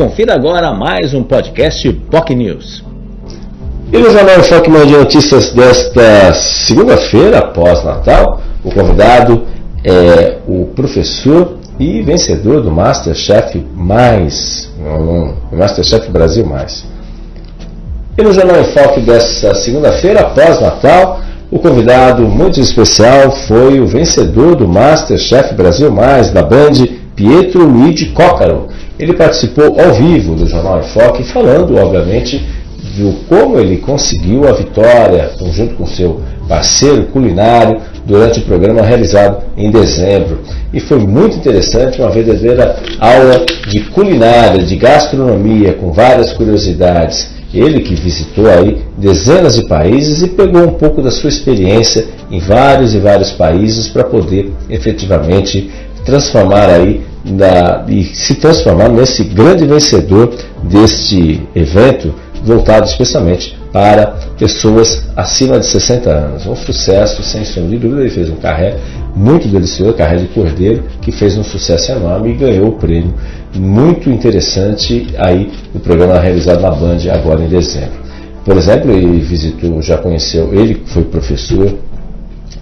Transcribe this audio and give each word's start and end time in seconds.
Confira 0.00 0.34
agora 0.34 0.72
mais 0.72 1.12
um 1.12 1.22
podcast 1.22 1.92
POC 2.10 2.34
News. 2.34 2.82
E 3.92 3.98
no 3.98 4.10
Jornal 4.10 4.42
Choque 4.42 4.70
de 4.70 4.96
Notícias 4.96 5.52
desta 5.52 6.32
segunda-feira, 6.32 7.40
após 7.40 7.84
Natal, 7.84 8.40
o 8.64 8.70
convidado 8.72 9.42
é 9.84 10.38
o 10.48 10.64
professor 10.74 11.58
e 11.78 12.00
vencedor 12.00 12.62
do 12.62 12.70
Masterchef 12.70 13.62
Mais, 13.76 14.72
o 15.52 15.54
Masterchef 15.54 16.10
Brasil 16.10 16.46
Mais. 16.46 16.86
E 18.16 18.22
no 18.22 18.32
Jornal 18.32 18.58
Enfoque 18.58 19.00
desta 19.00 19.54
segunda-feira, 19.54 20.20
após 20.20 20.62
Natal, 20.62 21.20
o 21.50 21.58
convidado 21.58 22.22
muito 22.22 22.58
especial 22.58 23.32
foi 23.46 23.78
o 23.80 23.86
vencedor 23.86 24.56
do 24.56 24.66
Masterchef 24.66 25.52
Brasil 25.52 25.92
Mais 25.92 26.32
da 26.32 26.42
Band, 26.42 26.86
Pietro 27.14 27.66
Luigi 27.66 28.06
Cócaro. 28.12 28.70
Ele 29.00 29.14
participou 29.14 29.80
ao 29.80 29.94
vivo 29.94 30.34
do 30.34 30.46
Jornal 30.46 30.80
Enfoque, 30.80 31.24
falando, 31.24 31.74
obviamente, 31.74 32.46
do 32.98 33.14
como 33.26 33.58
ele 33.58 33.78
conseguiu 33.78 34.46
a 34.46 34.52
vitória, 34.52 35.30
junto 35.52 35.74
com 35.76 35.86
seu 35.86 36.20
parceiro 36.46 37.04
culinário, 37.04 37.80
durante 38.04 38.40
o 38.40 38.42
programa 38.42 38.82
realizado 38.82 39.42
em 39.56 39.70
dezembro. 39.70 40.40
E 40.70 40.80
foi 40.80 40.98
muito 40.98 41.38
interessante, 41.38 41.98
uma 41.98 42.10
verdadeira 42.10 42.76
aula 42.98 43.46
de 43.68 43.80
culinária, 43.84 44.62
de 44.62 44.76
gastronomia, 44.76 45.72
com 45.72 45.92
várias 45.92 46.34
curiosidades. 46.34 47.30
Ele 47.54 47.80
que 47.80 47.94
visitou 47.94 48.50
aí 48.50 48.82
dezenas 48.98 49.56
de 49.56 49.64
países 49.64 50.20
e 50.22 50.28
pegou 50.28 50.62
um 50.62 50.74
pouco 50.74 51.00
da 51.00 51.10
sua 51.10 51.30
experiência 51.30 52.04
em 52.30 52.38
vários 52.38 52.94
e 52.94 52.98
vários 52.98 53.30
países 53.30 53.88
para 53.88 54.04
poder 54.04 54.52
efetivamente 54.68 55.70
transformar 56.04 56.68
aí 56.68 57.00
na, 57.30 57.84
e 57.88 58.04
se 58.04 58.34
transformar 58.36 58.88
nesse 58.88 59.24
grande 59.24 59.66
vencedor 59.66 60.34
deste 60.64 61.46
evento 61.54 62.14
voltado 62.44 62.86
especialmente 62.86 63.58
para 63.72 64.06
pessoas 64.38 65.04
acima 65.16 65.58
de 65.58 65.66
60 65.66 66.10
anos. 66.10 66.46
Um 66.46 66.56
sucesso, 66.56 67.22
sem 67.22 67.44
sombra 67.44 67.70
de 67.70 67.78
dúvida, 67.78 68.00
ele 68.02 68.10
fez 68.10 68.30
um 68.30 68.36
carré 68.36 68.76
muito 69.14 69.46
delicioso, 69.48 69.92
carré 69.94 70.16
de 70.16 70.26
cordeiro, 70.28 70.84
que 71.00 71.12
fez 71.12 71.36
um 71.36 71.44
sucesso 71.44 71.92
enorme 71.92 72.30
e 72.30 72.34
ganhou 72.34 72.68
o 72.68 72.72
prêmio 72.72 73.14
muito 73.54 74.08
interessante 74.10 75.08
aí 75.18 75.50
no 75.74 75.80
programa 75.80 76.18
realizado 76.18 76.60
na 76.60 76.70
Band 76.70 76.98
agora 77.12 77.42
em 77.42 77.48
dezembro. 77.48 78.00
Por 78.44 78.56
exemplo, 78.56 78.90
ele 78.90 79.20
visitou, 79.20 79.82
já 79.82 79.98
conheceu, 79.98 80.54
ele 80.54 80.82
foi 80.86 81.04
professor 81.04 81.74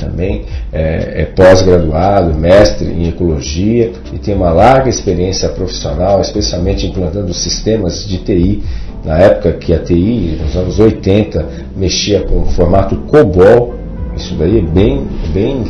também, 0.00 0.42
é, 0.72 1.22
é 1.22 1.24
pós-graduado, 1.26 2.34
mestre 2.34 2.88
em 2.88 3.08
ecologia 3.08 3.92
e 4.12 4.18
tem 4.18 4.34
uma 4.34 4.50
larga 4.50 4.88
experiência 4.88 5.48
profissional, 5.50 6.20
especialmente 6.20 6.86
implantando 6.86 7.32
sistemas 7.34 8.06
de 8.08 8.18
TI 8.18 8.62
na 9.04 9.18
época 9.18 9.52
que 9.52 9.72
a 9.72 9.78
TI, 9.78 10.38
nos 10.42 10.56
anos 10.56 10.78
80, 10.78 11.46
mexia 11.76 12.22
com 12.22 12.42
o 12.42 12.46
formato 12.46 12.96
COBOL, 12.96 13.74
isso 14.16 14.34
daí 14.34 14.58
é 14.58 14.62
bem, 14.62 15.06
bem, 15.32 15.64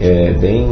é, 0.00 0.32
bem 0.32 0.66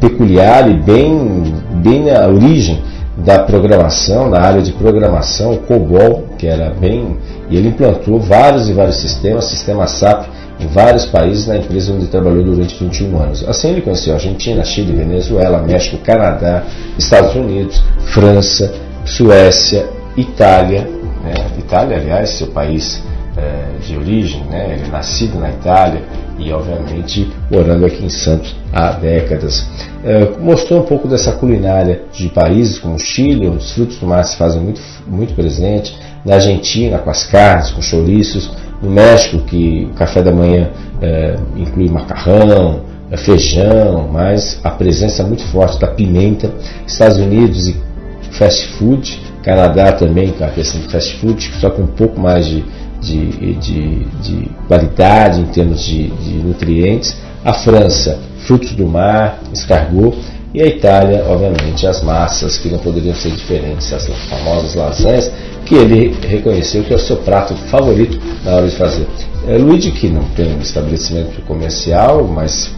peculiar 0.00 0.68
e 0.70 0.74
bem, 0.74 1.54
bem 1.82 2.04
na 2.04 2.26
origem 2.26 2.82
da 3.16 3.38
programação, 3.38 4.28
na 4.28 4.40
área 4.40 4.60
de 4.60 4.72
programação, 4.72 5.52
o 5.52 5.58
COBOL, 5.58 6.24
que 6.36 6.46
era 6.46 6.70
bem. 6.70 7.16
E 7.48 7.56
ele 7.56 7.68
implantou 7.68 8.18
vários 8.18 8.68
e 8.68 8.72
vários 8.72 8.96
sistemas, 8.96 9.44
sistema 9.44 9.86
SAP, 9.86 10.26
em 10.64 10.68
vários 10.68 11.04
países 11.06 11.46
na 11.46 11.56
empresa 11.56 11.92
onde 11.92 12.06
trabalhou 12.06 12.42
durante 12.42 12.82
21 12.82 13.18
anos. 13.20 13.48
Assim 13.48 13.70
ele 13.70 13.82
conheceu 13.82 14.14
Argentina, 14.14 14.64
Chile, 14.64 14.92
Venezuela, 14.92 15.62
México, 15.62 15.98
Canadá, 15.98 16.64
Estados 16.98 17.34
Unidos, 17.34 17.82
França, 18.06 18.74
Suécia, 19.04 19.86
Itália, 20.16 20.88
né? 21.22 21.34
Itália, 21.58 21.96
aliás, 21.96 22.30
seu 22.30 22.48
país 22.48 23.02
é, 23.36 23.78
de 23.84 23.96
origem, 23.96 24.42
né? 24.44 24.74
ele 24.74 24.88
é 24.88 24.90
nascido 24.90 25.38
na 25.38 25.50
Itália 25.50 26.02
e, 26.38 26.52
obviamente, 26.52 27.30
morando 27.50 27.86
aqui 27.86 28.04
em 28.04 28.08
Santos 28.10 28.54
há 28.72 28.90
décadas. 28.92 29.66
É, 30.04 30.38
mostrou 30.38 30.80
um 30.80 30.84
pouco 30.84 31.08
dessa 31.08 31.32
culinária 31.32 32.02
de 32.12 32.28
países 32.28 32.78
como 32.78 32.98
Chile, 32.98 33.48
onde 33.48 33.58
os 33.58 33.72
frutos 33.72 33.98
do 33.98 34.06
mar 34.06 34.24
se 34.24 34.36
fazem 34.36 34.60
muito, 34.60 34.80
muito 35.06 35.34
presente, 35.34 35.96
na 36.24 36.34
Argentina, 36.34 36.98
com 36.98 37.10
as 37.10 37.24
carnes, 37.24 37.70
com 37.70 37.82
chouriços, 37.82 38.50
no 38.84 38.90
México, 38.90 39.38
que 39.38 39.88
o 39.90 39.94
café 39.94 40.22
da 40.22 40.32
manhã 40.32 40.70
é, 41.00 41.36
inclui 41.56 41.88
macarrão, 41.88 42.82
é, 43.10 43.16
feijão, 43.16 44.08
mas 44.12 44.60
a 44.62 44.70
presença 44.70 45.24
muito 45.24 45.44
forte 45.44 45.80
da 45.80 45.88
pimenta, 45.88 46.50
Estados 46.86 47.18
Unidos 47.18 47.68
e 47.68 47.76
fast 48.32 48.66
food, 48.78 49.20
Canadá 49.42 49.92
também 49.92 50.32
com 50.32 50.44
a 50.44 50.48
questão 50.48 50.80
do 50.80 50.88
fast 50.88 51.16
food, 51.16 51.42
só 51.60 51.70
com 51.70 51.82
um 51.82 51.86
pouco 51.86 52.18
mais 52.18 52.46
de, 52.46 52.64
de, 53.00 53.54
de, 53.54 54.04
de 54.22 54.50
qualidade 54.66 55.40
em 55.40 55.44
termos 55.46 55.84
de, 55.84 56.08
de, 56.08 56.34
nutrientes. 56.38 57.16
A 57.44 57.52
França, 57.52 58.18
frutos 58.46 58.72
do 58.72 58.86
mar, 58.86 59.38
escargot. 59.52 60.16
E 60.54 60.62
a 60.62 60.66
Itália, 60.66 61.24
obviamente, 61.26 61.84
as 61.84 62.00
massas 62.00 62.56
que 62.58 62.68
não 62.68 62.78
poderiam 62.78 63.12
ser 63.12 63.32
diferentes, 63.32 63.92
as 63.92 64.06
famosas 64.30 64.76
lasanhas, 64.76 65.32
que 65.66 65.74
ele 65.74 66.16
reconheceu 66.28 66.84
que 66.84 66.92
é 66.92 66.96
o 66.96 66.98
seu 66.98 67.16
prato 67.16 67.56
favorito 67.68 68.16
na 68.44 68.52
hora 68.52 68.68
de 68.68 68.76
fazer. 68.76 69.04
É, 69.48 69.58
Luigi, 69.58 69.90
que 69.90 70.08
não 70.08 70.22
tem 70.36 70.54
um 70.54 70.60
estabelecimento 70.60 71.42
comercial, 71.42 72.22
mas 72.22 72.70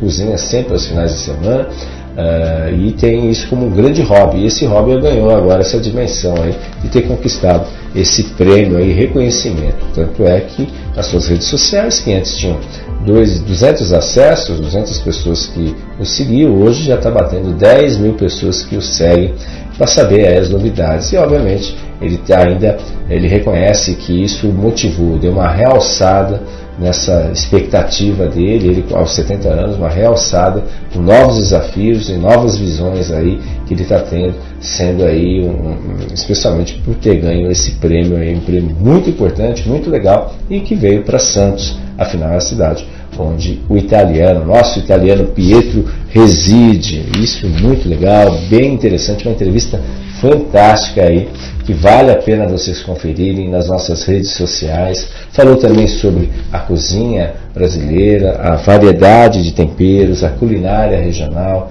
cozinha 0.00 0.36
sempre 0.36 0.72
aos 0.72 0.86
finais 0.86 1.12
de 1.12 1.18
semana, 1.20 1.68
Uh, 2.10 2.74
e 2.74 2.92
tem 2.92 3.30
isso 3.30 3.48
como 3.48 3.66
um 3.66 3.70
grande 3.70 4.02
hobby. 4.02 4.38
E 4.38 4.46
esse 4.46 4.66
hobby 4.66 5.00
ganhou 5.00 5.30
agora 5.30 5.60
essa 5.60 5.78
dimensão 5.78 6.34
aí 6.42 6.54
de 6.82 6.88
ter 6.88 7.02
conquistado 7.02 7.66
esse 7.94 8.22
prêmio 8.22 8.78
aí, 8.78 8.92
reconhecimento. 8.92 9.84
Tanto 9.94 10.24
é 10.24 10.40
que 10.40 10.68
nas 10.94 11.06
suas 11.06 11.28
redes 11.28 11.46
sociais, 11.46 12.00
que 12.00 12.12
antes 12.12 12.36
tinham 12.36 12.58
dois, 13.04 13.40
200 13.40 13.92
acessos, 13.92 14.60
200 14.60 14.98
pessoas 14.98 15.46
que 15.46 15.74
o 15.98 16.04
seguiam, 16.04 16.54
hoje 16.62 16.84
já 16.84 16.96
está 16.96 17.10
batendo 17.10 17.52
10 17.52 17.98
mil 17.98 18.14
pessoas 18.14 18.62
que 18.62 18.76
o 18.76 18.82
seguem 18.82 19.34
para 19.76 19.86
saber 19.86 20.26
as 20.36 20.48
novidades. 20.50 21.12
E 21.12 21.16
obviamente 21.16 21.76
ele 22.00 22.18
tá 22.18 22.40
ainda 22.40 22.78
ele 23.08 23.26
reconhece 23.26 23.94
que 23.94 24.22
isso 24.22 24.46
motivou, 24.46 25.18
deu 25.18 25.32
uma 25.32 25.48
realçada 25.48 26.42
nessa 26.80 27.30
expectativa 27.32 28.26
dele, 28.26 28.68
ele 28.68 28.84
aos 28.92 29.14
70 29.14 29.48
anos, 29.48 29.76
uma 29.76 29.90
realçada 29.90 30.64
com 30.92 31.00
novos 31.00 31.36
desafios 31.36 32.08
e 32.08 32.14
novas 32.14 32.56
visões 32.56 33.12
aí 33.12 33.38
que 33.66 33.74
ele 33.74 33.82
está 33.82 34.00
tendo, 34.00 34.34
sendo 34.60 35.04
aí, 35.04 35.44
um, 35.44 36.12
especialmente 36.12 36.80
por 36.84 36.94
ter 36.94 37.20
ganho 37.20 37.50
esse 37.50 37.72
prêmio, 37.72 38.16
aí, 38.16 38.34
um 38.34 38.40
prêmio 38.40 38.74
muito 38.80 39.10
importante, 39.10 39.68
muito 39.68 39.90
legal 39.90 40.34
e 40.48 40.60
que 40.60 40.74
veio 40.74 41.02
para 41.02 41.18
Santos, 41.18 41.78
afinal 41.98 42.30
é 42.30 42.36
a 42.36 42.40
cidade 42.40 42.86
onde 43.18 43.60
o 43.68 43.76
italiano, 43.76 44.46
nosso 44.46 44.78
italiano 44.78 45.26
Pietro 45.26 45.84
reside. 46.08 47.04
Isso 47.18 47.46
muito 47.46 47.86
legal, 47.86 48.38
bem 48.48 48.72
interessante, 48.72 49.26
uma 49.26 49.34
entrevista 49.34 49.80
fantástica 50.20 51.02
aí 51.02 51.28
que 51.64 51.72
vale 51.72 52.10
a 52.10 52.16
pena 52.16 52.46
vocês 52.46 52.82
conferirem 52.82 53.48
nas 53.48 53.68
nossas 53.68 54.04
redes 54.04 54.32
sociais. 54.32 55.08
Falou 55.30 55.56
também 55.56 55.86
sobre 55.86 56.30
a 56.52 56.58
cozinha 56.58 57.34
brasileira, 57.54 58.40
a 58.40 58.56
variedade 58.56 59.42
de 59.42 59.52
temperos, 59.52 60.24
a 60.24 60.30
culinária 60.30 61.00
regional. 61.00 61.70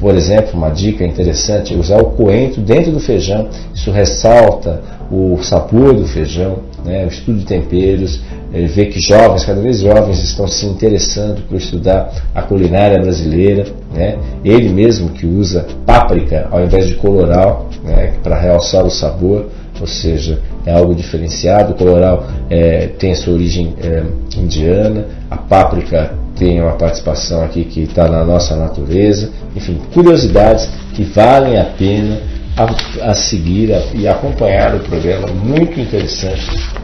Por 0.00 0.14
exemplo, 0.14 0.54
uma 0.54 0.70
dica 0.70 1.04
interessante 1.04 1.74
é 1.74 1.76
usar 1.76 1.98
o 2.00 2.12
coentro 2.12 2.60
dentro 2.62 2.92
do 2.92 3.00
feijão. 3.00 3.48
Isso 3.74 3.90
ressalta 3.90 4.80
o 5.10 5.38
sabor 5.42 5.94
do 5.94 6.06
feijão, 6.06 6.60
né? 6.86 7.04
o 7.04 7.08
estudo 7.08 7.40
de 7.40 7.44
temperos, 7.44 8.20
ele 8.52 8.68
vê 8.68 8.86
que 8.86 9.00
jovens, 9.00 9.44
cada 9.44 9.60
vez 9.60 9.80
jovens, 9.80 10.22
estão 10.22 10.46
se 10.46 10.64
interessando 10.66 11.42
por 11.48 11.56
estudar 11.56 12.10
a 12.34 12.42
culinária 12.42 12.98
brasileira. 12.98 13.66
Né? 13.92 14.16
Ele 14.44 14.68
mesmo 14.68 15.10
que 15.10 15.26
usa 15.26 15.66
páprica 15.84 16.48
ao 16.50 16.64
invés 16.64 16.86
de 16.86 16.94
coloral 16.94 17.68
né? 17.82 18.14
para 18.22 18.40
realçar 18.40 18.84
o 18.84 18.90
sabor, 18.90 19.46
ou 19.80 19.86
seja, 19.86 20.40
é 20.64 20.72
algo 20.72 20.94
diferenciado. 20.94 21.72
O 21.72 21.76
coloral 21.76 22.26
é, 22.48 22.86
tem 22.98 23.14
sua 23.14 23.34
origem 23.34 23.74
é, 23.82 24.04
indiana, 24.38 25.06
a 25.30 25.36
páprica 25.36 26.12
tem 26.36 26.60
uma 26.60 26.72
participação 26.72 27.42
aqui 27.42 27.64
que 27.64 27.82
está 27.82 28.08
na 28.08 28.24
nossa 28.24 28.56
natureza. 28.56 29.30
Enfim, 29.54 29.80
curiosidades 29.92 30.68
que 30.94 31.02
valem 31.02 31.58
a 31.58 31.64
pena 31.64 32.18
a, 32.56 33.10
a 33.10 33.14
seguir 33.14 33.72
a, 33.72 33.80
e 33.94 34.08
acompanhar 34.08 34.74
o 34.74 34.80
programa, 34.80 35.28
muito 35.28 35.78
interessante 35.80 36.76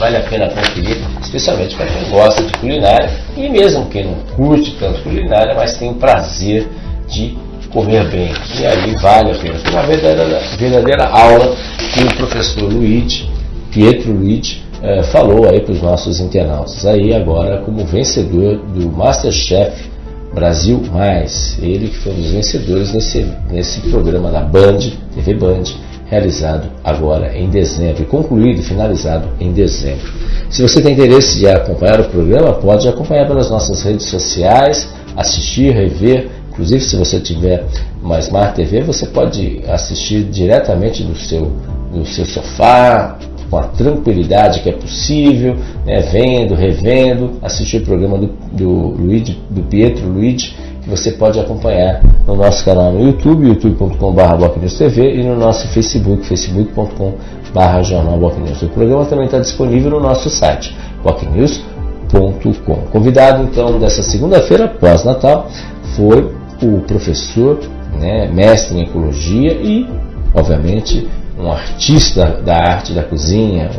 vale 0.00 0.16
a 0.16 0.22
pena 0.22 0.48
conferir, 0.48 0.96
especialmente 1.20 1.76
para 1.76 1.86
quem 1.86 2.08
gosta 2.08 2.42
de 2.42 2.52
culinária 2.54 3.10
e 3.36 3.50
mesmo 3.50 3.84
quem 3.90 4.06
não 4.06 4.14
curte 4.34 4.74
tanto 4.80 5.02
culinária, 5.02 5.54
mas 5.54 5.76
tem 5.76 5.90
o 5.90 5.94
prazer 5.94 6.66
de 7.06 7.36
comer 7.68 8.08
bem. 8.08 8.32
E 8.58 8.64
aí 8.64 8.94
vale 8.96 9.32
a 9.32 9.34
pena. 9.34 9.58
Uma 9.70 9.82
verdadeira, 9.82 10.40
verdadeira 10.58 11.04
aula 11.06 11.54
que 11.92 12.02
o 12.02 12.16
professor 12.16 12.72
Luigi, 12.72 13.28
Pietro 13.70 14.12
Luigi, 14.12 14.62
eh, 14.82 15.02
falou 15.04 15.46
aí 15.46 15.60
para 15.60 15.72
os 15.72 15.82
nossos 15.82 16.18
internautas. 16.18 16.86
Aí 16.86 17.14
agora 17.14 17.58
como 17.58 17.84
vencedor 17.84 18.56
do 18.56 18.90
Masterchef 18.90 19.89
Brasil 20.32 20.80
Mais, 20.92 21.58
ele 21.60 21.88
que 21.88 21.98
foi 21.98 22.12
um 22.12 22.16
dos 22.16 22.30
vencedores 22.30 22.92
nesse, 22.92 23.26
nesse 23.50 23.80
programa 23.90 24.30
da 24.30 24.40
Band, 24.40 24.78
TV 25.14 25.34
Band, 25.34 25.64
realizado 26.06 26.68
agora 26.82 27.36
em 27.36 27.48
dezembro, 27.48 28.04
concluído, 28.06 28.62
finalizado 28.62 29.28
em 29.40 29.52
dezembro. 29.52 30.12
Se 30.50 30.62
você 30.62 30.80
tem 30.82 30.92
interesse 30.92 31.38
de 31.38 31.48
acompanhar 31.48 32.00
o 32.00 32.08
programa, 32.08 32.52
pode 32.54 32.88
acompanhar 32.88 33.26
pelas 33.26 33.48
nossas 33.50 33.82
redes 33.82 34.06
sociais, 34.06 34.88
assistir, 35.16 35.72
rever. 35.72 36.28
Inclusive, 36.50 36.80
se 36.80 36.96
você 36.96 37.20
tiver 37.20 37.64
uma 38.02 38.18
Smart 38.18 38.54
TV, 38.54 38.82
você 38.82 39.06
pode 39.06 39.62
assistir 39.68 40.24
diretamente 40.24 41.04
do 41.04 41.16
seu, 41.16 41.52
do 41.92 42.04
seu 42.04 42.24
sofá, 42.24 43.16
com 43.50 43.58
a 43.58 43.64
tranquilidade 43.64 44.60
que 44.60 44.68
é 44.68 44.72
possível, 44.72 45.56
né, 45.84 46.00
vendo, 46.00 46.54
revendo, 46.54 47.32
assistir 47.42 47.78
o 47.78 47.84
programa 47.84 48.16
do, 48.16 48.28
do, 48.52 48.68
Luigi, 48.68 49.38
do 49.50 49.62
Pietro 49.62 50.08
Luigi, 50.08 50.54
que 50.82 50.88
você 50.88 51.10
pode 51.12 51.38
acompanhar 51.38 52.00
no 52.26 52.36
nosso 52.36 52.64
canal 52.64 52.92
no 52.92 53.04
YouTube, 53.04 53.48
youtube.com.br 53.48 54.98
e 54.98 55.22
no 55.24 55.36
nosso 55.36 55.66
Facebook, 55.68 56.24
facebook.com.br 56.24 57.82
Jornal 57.82 58.18
O 58.18 58.68
programa 58.68 59.04
também 59.04 59.24
está 59.24 59.40
disponível 59.40 59.90
no 59.90 60.00
nosso 60.00 60.30
site, 60.30 60.74
bocnews.com. 61.02 62.74
Convidado 62.92 63.42
então 63.42 63.78
dessa 63.80 64.02
segunda-feira, 64.02 64.68
pós-natal, 64.68 65.48
foi 65.96 66.32
o 66.62 66.80
professor, 66.82 67.58
né, 67.98 68.30
mestre 68.32 68.78
em 68.78 68.82
ecologia 68.82 69.52
e, 69.52 69.86
obviamente, 70.34 71.08
um 71.40 71.50
artista 71.50 72.40
da 72.44 72.54
arte 72.54 72.92
da 72.92 73.02
cozinha, 73.02 73.70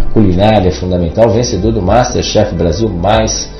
a 0.00 0.12
culinária 0.12 0.70
fundamental, 0.72 1.30
vencedor 1.30 1.72
do 1.72 1.80
Masterchef 1.80 2.54
Brasil 2.54 2.88
Mais 2.88 3.50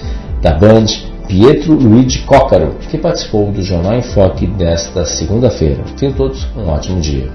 da 0.43 0.55
Band, 0.55 0.87
Pietro 1.27 1.75
Luigi 1.75 2.21
Cócaro, 2.21 2.77
que 2.91 2.99
participou 2.99 3.51
do 3.53 3.63
Jornal 3.63 3.95
em 3.95 4.03
Foque 4.03 4.47
desta 4.47 5.05
segunda-feira. 5.05 5.85
Tenham 5.97 6.15
todos 6.15 6.47
um 6.57 6.69
ótimo 6.69 7.01
dia. 7.01 7.31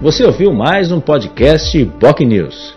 Você 0.00 0.24
ouviu 0.24 0.52
mais 0.52 0.92
um 0.92 1.00
podcast 1.00 1.84
POC 1.98 2.24
News. 2.24 2.75